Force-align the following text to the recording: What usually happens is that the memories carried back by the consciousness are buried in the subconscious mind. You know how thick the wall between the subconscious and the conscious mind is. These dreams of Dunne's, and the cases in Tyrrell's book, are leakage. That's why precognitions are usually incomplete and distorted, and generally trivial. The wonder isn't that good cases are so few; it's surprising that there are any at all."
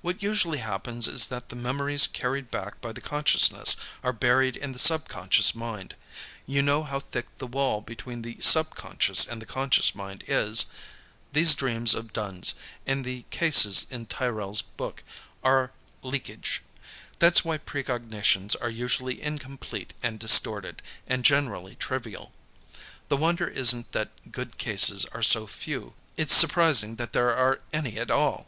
What 0.00 0.22
usually 0.22 0.58
happens 0.58 1.08
is 1.08 1.26
that 1.26 1.48
the 1.48 1.56
memories 1.56 2.06
carried 2.06 2.52
back 2.52 2.80
by 2.80 2.92
the 2.92 3.00
consciousness 3.00 3.74
are 4.04 4.12
buried 4.12 4.56
in 4.56 4.70
the 4.70 4.78
subconscious 4.78 5.56
mind. 5.56 5.96
You 6.46 6.62
know 6.62 6.84
how 6.84 7.00
thick 7.00 7.26
the 7.38 7.48
wall 7.48 7.80
between 7.80 8.22
the 8.22 8.36
subconscious 8.38 9.26
and 9.26 9.42
the 9.42 9.44
conscious 9.44 9.92
mind 9.92 10.22
is. 10.28 10.66
These 11.32 11.56
dreams 11.56 11.96
of 11.96 12.12
Dunne's, 12.12 12.54
and 12.86 13.04
the 13.04 13.24
cases 13.30 13.84
in 13.90 14.06
Tyrrell's 14.06 14.62
book, 14.62 15.02
are 15.42 15.72
leakage. 16.02 16.62
That's 17.18 17.44
why 17.44 17.58
precognitions 17.58 18.54
are 18.54 18.70
usually 18.70 19.20
incomplete 19.20 19.94
and 20.00 20.20
distorted, 20.20 20.80
and 21.08 21.24
generally 21.24 21.74
trivial. 21.74 22.32
The 23.08 23.16
wonder 23.16 23.48
isn't 23.48 23.90
that 23.90 24.30
good 24.30 24.58
cases 24.58 25.06
are 25.06 25.24
so 25.24 25.48
few; 25.48 25.94
it's 26.16 26.36
surprising 26.36 26.94
that 27.02 27.12
there 27.12 27.34
are 27.34 27.62
any 27.72 27.98
at 27.98 28.12
all." 28.12 28.46